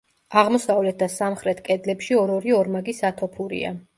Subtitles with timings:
[0.41, 3.75] აღმოსავლეთ და სამხრეთ კედლებში ორ-ორი ორმაგი სათოფურია.